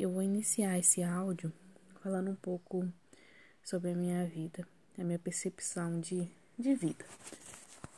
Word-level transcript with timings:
Eu 0.00 0.10
vou 0.10 0.20
iniciar 0.20 0.76
esse 0.80 1.00
áudio 1.00 1.52
falando 2.00 2.32
um 2.32 2.34
pouco 2.34 2.92
sobre 3.62 3.92
a 3.92 3.94
minha 3.94 4.26
vida, 4.26 4.66
a 4.98 5.04
minha 5.04 5.18
percepção 5.18 6.00
de, 6.00 6.28
de 6.58 6.74
vida. 6.74 7.04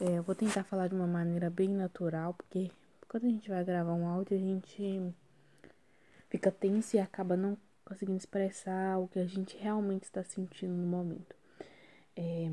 É, 0.00 0.16
eu 0.16 0.22
vou 0.22 0.34
tentar 0.34 0.64
falar 0.64 0.88
de 0.88 0.94
uma 0.94 1.06
maneira 1.06 1.50
bem 1.50 1.68
natural, 1.68 2.32
porque 2.32 2.70
quando 3.06 3.26
a 3.26 3.28
gente 3.28 3.50
vai 3.50 3.62
gravar 3.62 3.92
um 3.92 4.08
áudio, 4.08 4.34
a 4.34 4.40
gente 4.40 5.14
fica 6.30 6.50
tenso 6.50 6.96
e 6.96 7.00
acaba 7.00 7.36
não 7.36 7.54
conseguindo 7.84 8.16
expressar 8.16 8.98
o 8.98 9.06
que 9.06 9.18
a 9.18 9.26
gente 9.26 9.54
realmente 9.58 10.04
está 10.04 10.24
sentindo 10.24 10.72
no 10.72 10.86
momento. 10.86 11.36
É, 12.16 12.50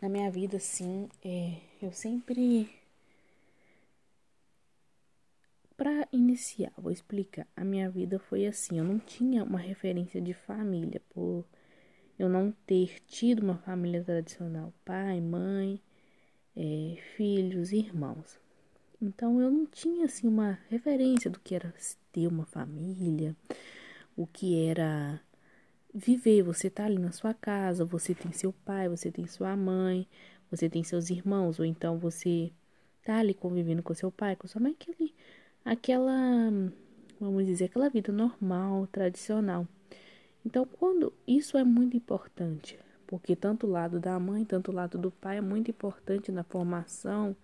na 0.00 0.08
minha 0.08 0.30
vida, 0.30 0.58
sim, 0.58 1.10
é, 1.22 1.58
eu 1.82 1.92
sempre 1.92 2.70
para 5.82 6.06
iniciar, 6.12 6.72
vou 6.78 6.92
explicar. 6.92 7.44
A 7.56 7.64
minha 7.64 7.90
vida 7.90 8.16
foi 8.16 8.46
assim, 8.46 8.78
eu 8.78 8.84
não 8.84 9.00
tinha 9.00 9.42
uma 9.42 9.58
referência 9.58 10.20
de 10.20 10.32
família, 10.32 11.02
por 11.10 11.44
eu 12.16 12.28
não 12.28 12.52
ter 12.64 13.00
tido 13.08 13.42
uma 13.42 13.58
família 13.58 14.00
tradicional, 14.04 14.72
pai, 14.84 15.20
mãe, 15.20 15.82
é, 16.56 16.94
filhos, 17.16 17.72
irmãos. 17.72 18.38
Então 19.00 19.40
eu 19.40 19.50
não 19.50 19.66
tinha 19.66 20.04
assim 20.04 20.28
uma 20.28 20.56
referência 20.70 21.28
do 21.28 21.40
que 21.40 21.52
era 21.52 21.74
ter 22.12 22.28
uma 22.28 22.46
família, 22.46 23.34
o 24.16 24.24
que 24.24 24.64
era 24.64 25.20
viver. 25.92 26.44
Você 26.44 26.70
tá 26.70 26.84
ali 26.84 27.00
na 27.00 27.10
sua 27.10 27.34
casa, 27.34 27.84
você 27.84 28.14
tem 28.14 28.30
seu 28.30 28.52
pai, 28.52 28.88
você 28.88 29.10
tem 29.10 29.26
sua 29.26 29.56
mãe, 29.56 30.06
você 30.48 30.70
tem 30.70 30.84
seus 30.84 31.10
irmãos, 31.10 31.58
ou 31.58 31.64
então 31.64 31.98
você 31.98 32.52
tá 33.02 33.16
ali 33.18 33.34
convivendo 33.34 33.82
com 33.82 33.92
seu 33.92 34.12
pai, 34.12 34.36
com 34.36 34.46
sua 34.46 34.60
mãe, 34.60 34.76
aquela, 35.64 36.50
vamos 37.20 37.46
dizer, 37.46 37.66
aquela 37.66 37.88
vida 37.88 38.12
normal, 38.12 38.86
tradicional. 38.88 39.66
Então, 40.44 40.66
quando 40.66 41.12
isso 41.26 41.56
é 41.56 41.64
muito 41.64 41.96
importante, 41.96 42.78
porque 43.06 43.36
tanto 43.36 43.66
o 43.66 43.70
lado 43.70 44.00
da 44.00 44.18
mãe, 44.18 44.44
tanto 44.44 44.70
o 44.70 44.74
lado 44.74 44.98
do 44.98 45.10
pai 45.10 45.38
é 45.38 45.40
muito 45.40 45.70
importante 45.70 46.32
na 46.32 46.42
formação 46.42 47.36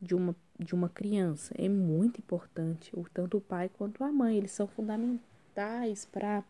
de 0.00 0.14
uma, 0.14 0.34
de 0.58 0.74
uma 0.74 0.88
criança. 0.88 1.54
É 1.56 1.68
muito 1.68 2.18
importante, 2.18 2.90
o, 2.94 3.06
tanto 3.14 3.38
o 3.38 3.40
pai 3.40 3.70
quanto 3.76 4.02
a 4.02 4.10
mãe, 4.10 4.36
eles 4.36 4.50
são 4.50 4.66
fundamentais 4.66 6.06
para 6.06 6.42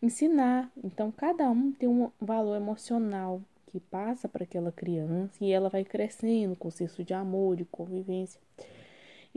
ensinar. 0.00 0.70
Então, 0.82 1.10
cada 1.10 1.50
um 1.50 1.72
tem 1.72 1.88
um 1.88 2.10
valor 2.20 2.56
emocional 2.56 3.42
que 3.66 3.80
passa 3.80 4.28
para 4.28 4.44
aquela 4.44 4.72
criança 4.72 5.44
e 5.44 5.50
ela 5.50 5.68
vai 5.68 5.84
crescendo 5.84 6.56
com 6.56 6.70
senso 6.70 7.04
de 7.04 7.12
amor, 7.12 7.56
de 7.56 7.64
convivência. 7.66 8.40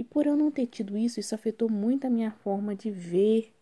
E 0.01 0.03
por 0.03 0.25
eu 0.25 0.35
não 0.35 0.49
ter 0.49 0.65
tido 0.65 0.97
isso, 0.97 1.19
isso 1.19 1.35
afetou 1.35 1.69
muito 1.69 2.07
a 2.07 2.09
minha 2.09 2.31
forma 2.31 2.73
de 2.73 2.89
ver 2.89 3.53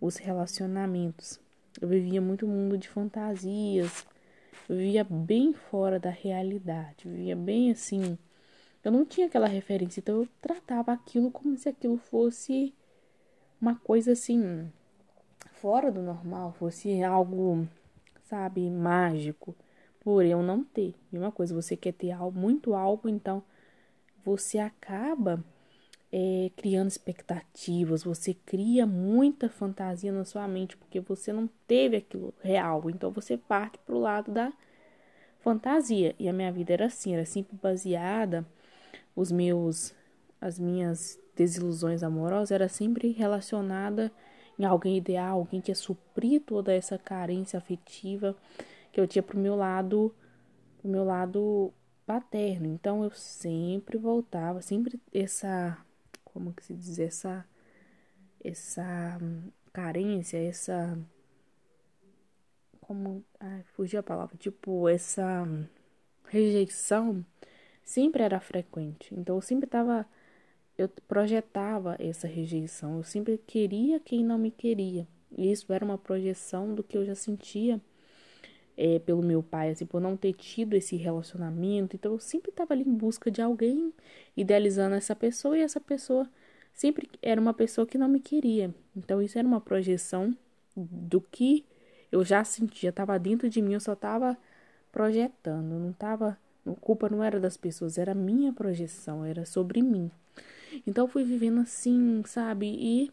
os 0.00 0.18
relacionamentos. 0.18 1.40
Eu 1.80 1.88
vivia 1.88 2.20
muito 2.20 2.46
mundo 2.46 2.78
de 2.78 2.88
fantasias, 2.88 4.06
eu 4.68 4.76
vivia 4.76 5.02
bem 5.02 5.52
fora 5.52 5.98
da 5.98 6.08
realidade, 6.08 7.06
eu 7.06 7.10
vivia 7.10 7.34
bem 7.34 7.72
assim. 7.72 8.16
Eu 8.84 8.92
não 8.92 9.04
tinha 9.04 9.26
aquela 9.26 9.48
referência, 9.48 9.98
então 9.98 10.20
eu 10.20 10.28
tratava 10.40 10.92
aquilo 10.92 11.28
como 11.28 11.58
se 11.58 11.68
aquilo 11.68 11.96
fosse 11.96 12.72
uma 13.60 13.74
coisa 13.74 14.12
assim 14.12 14.70
fora 15.54 15.90
do 15.90 16.00
normal, 16.00 16.52
fosse 16.52 17.02
algo, 17.02 17.66
sabe, 18.28 18.70
mágico, 18.70 19.56
por 19.98 20.24
eu 20.24 20.40
não 20.40 20.62
ter. 20.62 20.94
E 21.12 21.18
uma 21.18 21.32
coisa, 21.32 21.52
você 21.52 21.76
quer 21.76 21.94
ter 21.94 22.12
algo, 22.12 22.38
muito 22.38 22.76
algo, 22.76 23.08
então 23.08 23.42
você 24.24 24.60
acaba 24.60 25.44
é, 26.12 26.50
criando 26.56 26.88
expectativas, 26.88 28.02
você 28.02 28.34
cria 28.34 28.86
muita 28.86 29.48
fantasia 29.48 30.10
na 30.10 30.24
sua 30.24 30.48
mente 30.48 30.76
porque 30.76 30.98
você 31.00 31.32
não 31.32 31.48
teve 31.66 31.96
aquilo 31.96 32.34
real, 32.42 32.90
então 32.90 33.10
você 33.10 33.36
parte 33.36 33.78
para 33.78 33.94
o 33.94 34.00
lado 34.00 34.32
da 34.32 34.52
fantasia. 35.40 36.14
E 36.18 36.28
a 36.28 36.32
minha 36.32 36.50
vida 36.50 36.72
era 36.72 36.86
assim, 36.86 37.14
era 37.14 37.24
sempre 37.24 37.56
baseada 37.56 38.44
os 39.14 39.30
meus 39.30 39.94
as 40.40 40.58
minhas 40.58 41.18
desilusões 41.36 42.02
amorosas 42.02 42.50
era 42.50 42.68
sempre 42.68 43.12
relacionada 43.12 44.10
em 44.58 44.64
alguém 44.64 44.96
ideal, 44.96 45.38
alguém 45.38 45.60
que 45.60 45.70
ia 45.70 45.74
suprir 45.74 46.42
toda 46.42 46.72
essa 46.72 46.98
carência 46.98 47.58
afetiva 47.58 48.34
que 48.90 49.00
eu 49.00 49.06
tinha 49.06 49.22
pro 49.22 49.38
meu 49.38 49.54
lado, 49.54 50.14
pro 50.78 50.90
meu 50.90 51.04
lado 51.04 51.72
paterno. 52.06 52.66
Então 52.66 53.04
eu 53.04 53.10
sempre 53.10 53.96
voltava, 53.96 54.60
sempre 54.60 55.00
essa 55.12 55.78
como 56.32 56.52
que 56.52 56.64
se 56.64 56.74
diz, 56.74 56.98
essa, 56.98 57.44
essa 58.42 59.18
carência, 59.72 60.38
essa, 60.38 60.98
como, 62.80 63.24
ai, 63.38 63.64
a 63.98 64.02
palavra, 64.02 64.36
tipo, 64.36 64.88
essa 64.88 65.46
rejeição 66.24 67.24
sempre 67.84 68.22
era 68.22 68.40
frequente. 68.40 69.14
Então 69.14 69.36
eu 69.36 69.42
sempre 69.42 69.66
tava, 69.68 70.06
eu 70.78 70.88
projetava 71.08 71.96
essa 71.98 72.26
rejeição, 72.26 72.98
eu 72.98 73.04
sempre 73.04 73.38
queria 73.38 74.00
quem 74.00 74.24
não 74.24 74.38
me 74.38 74.50
queria. 74.50 75.06
E 75.36 75.50
isso 75.50 75.72
era 75.72 75.84
uma 75.84 75.98
projeção 75.98 76.74
do 76.74 76.82
que 76.82 76.96
eu 76.96 77.04
já 77.04 77.14
sentia 77.14 77.80
é, 78.80 78.98
pelo 78.98 79.22
meu 79.22 79.42
pai, 79.42 79.68
assim, 79.68 79.84
por 79.84 80.00
não 80.00 80.16
ter 80.16 80.32
tido 80.32 80.72
esse 80.72 80.96
relacionamento. 80.96 81.96
Então 81.96 82.12
eu 82.12 82.18
sempre 82.18 82.50
estava 82.50 82.72
ali 82.72 82.82
em 82.82 82.94
busca 82.94 83.30
de 83.30 83.42
alguém, 83.42 83.92
idealizando 84.34 84.94
essa 84.94 85.14
pessoa, 85.14 85.58
e 85.58 85.60
essa 85.60 85.78
pessoa 85.78 86.26
sempre 86.72 87.10
era 87.20 87.38
uma 87.38 87.52
pessoa 87.52 87.86
que 87.86 87.98
não 87.98 88.08
me 88.08 88.20
queria. 88.20 88.74
Então 88.96 89.20
isso 89.20 89.38
era 89.38 89.46
uma 89.46 89.60
projeção 89.60 90.34
do 90.74 91.20
que 91.20 91.66
eu 92.10 92.24
já 92.24 92.42
sentia, 92.42 92.88
estava 92.88 93.18
dentro 93.18 93.50
de 93.50 93.60
mim, 93.60 93.74
eu 93.74 93.80
só 93.80 93.92
estava 93.92 94.34
projetando, 94.90 95.78
não 95.78 95.90
estava. 95.90 96.38
A 96.66 96.74
culpa 96.80 97.08
não 97.10 97.22
era 97.22 97.38
das 97.38 97.58
pessoas, 97.58 97.98
era 97.98 98.14
minha 98.14 98.50
projeção, 98.50 99.26
era 99.26 99.44
sobre 99.44 99.82
mim. 99.82 100.10
Então 100.86 101.04
eu 101.04 101.08
fui 101.08 101.22
vivendo 101.22 101.60
assim, 101.60 102.22
sabe? 102.24 102.66
E 102.66 103.12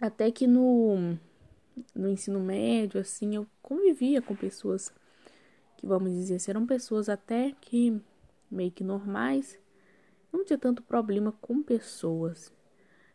até 0.00 0.30
que 0.30 0.46
no 0.46 1.18
no 1.94 2.08
ensino 2.08 2.40
médio, 2.40 3.00
assim, 3.00 3.34
eu 3.36 3.46
convivia 3.62 4.20
com 4.22 4.34
pessoas 4.34 4.92
que, 5.76 5.86
vamos 5.86 6.12
dizer, 6.12 6.36
assim, 6.36 6.50
eram 6.50 6.66
pessoas 6.66 7.08
até 7.08 7.52
que 7.60 8.00
meio 8.50 8.70
que 8.70 8.84
normais. 8.84 9.58
Não 10.32 10.44
tinha 10.44 10.58
tanto 10.58 10.82
problema 10.82 11.32
com 11.40 11.62
pessoas. 11.62 12.52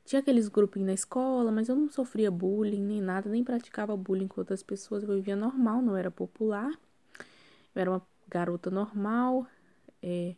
Tinha 0.05 0.19
aqueles 0.21 0.47
grupinhos 0.47 0.87
na 0.87 0.93
escola, 0.93 1.51
mas 1.51 1.69
eu 1.69 1.75
não 1.75 1.89
sofria 1.89 2.31
bullying 2.31 2.83
nem 2.83 3.01
nada, 3.01 3.29
nem 3.29 3.43
praticava 3.43 3.95
bullying 3.95 4.27
com 4.27 4.41
outras 4.41 4.63
pessoas. 4.63 5.03
Eu 5.03 5.15
vivia 5.15 5.35
normal, 5.35 5.81
não 5.81 5.95
era 5.95 6.09
popular. 6.09 6.71
Eu 7.75 7.81
era 7.81 7.91
uma 7.91 8.01
garota 8.27 8.69
normal, 8.71 9.45
é, 10.01 10.35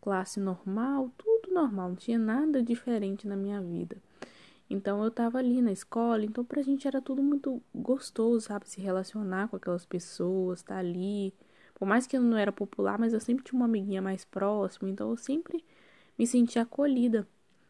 classe 0.00 0.40
normal, 0.40 1.10
tudo 1.16 1.52
normal, 1.52 1.90
não 1.90 1.96
tinha 1.96 2.18
nada 2.18 2.62
diferente 2.62 3.26
na 3.26 3.36
minha 3.36 3.60
vida. 3.60 3.96
Então 4.70 5.02
eu 5.02 5.10
tava 5.10 5.38
ali 5.38 5.60
na 5.60 5.72
escola, 5.72 6.24
então 6.24 6.44
pra 6.44 6.62
gente 6.62 6.86
era 6.86 7.02
tudo 7.02 7.20
muito 7.20 7.60
gostoso, 7.74 8.46
sabe? 8.46 8.68
Se 8.68 8.80
relacionar 8.80 9.48
com 9.48 9.56
aquelas 9.56 9.84
pessoas, 9.84 10.60
estar 10.60 10.74
tá 10.74 10.80
ali. 10.80 11.34
Por 11.74 11.86
mais 11.86 12.06
que 12.06 12.16
eu 12.16 12.22
não 12.22 12.36
era 12.36 12.52
popular, 12.52 12.96
mas 12.96 13.12
eu 13.12 13.20
sempre 13.20 13.44
tinha 13.44 13.58
uma 13.58 13.66
amiguinha 13.66 14.00
mais 14.00 14.24
próxima, 14.24 14.88
então 14.88 15.10
eu 15.10 15.16
sempre 15.16 15.64
me 16.16 16.24
sentia 16.26 16.62
acolhida. 16.62 17.26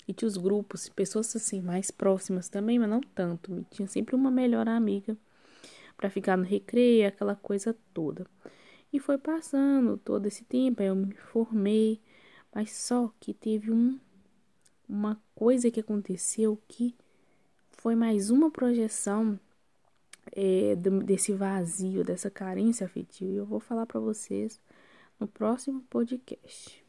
E 0.06 0.12
tinha 0.12 0.28
os 0.28 0.36
grupos, 0.36 0.88
pessoas 0.90 1.34
assim, 1.36 1.62
mais 1.62 1.90
próximas 1.90 2.48
também, 2.48 2.78
mas 2.78 2.90
não 2.90 3.00
tanto. 3.00 3.64
Tinha 3.70 3.88
sempre 3.88 4.14
uma 4.14 4.30
melhor 4.30 4.68
amiga 4.68 5.16
para 5.96 6.10
ficar 6.10 6.36
no 6.36 6.44
recreio, 6.44 7.08
aquela 7.08 7.36
coisa 7.36 7.74
toda. 7.94 8.26
E 8.92 8.98
foi 8.98 9.16
passando 9.18 9.96
todo 9.98 10.26
esse 10.26 10.44
tempo, 10.44 10.82
aí 10.82 10.88
eu 10.88 10.96
me 10.96 11.14
formei, 11.14 12.00
mas 12.54 12.72
só 12.72 13.12
que 13.20 13.32
teve 13.32 13.70
um 13.70 13.98
uma 14.90 15.20
coisa 15.34 15.70
que 15.70 15.80
aconteceu 15.80 16.58
que 16.66 16.94
foi 17.70 17.94
mais 17.94 18.28
uma 18.30 18.50
projeção 18.50 19.38
é, 20.32 20.74
desse 20.76 21.32
vazio, 21.32 22.04
dessa 22.04 22.28
carência 22.28 22.84
afetiva. 22.84 23.30
E 23.30 23.36
eu 23.36 23.46
vou 23.46 23.60
falar 23.60 23.86
para 23.86 24.00
vocês 24.00 24.60
no 25.18 25.28
próximo 25.28 25.82
podcast. 25.88 26.79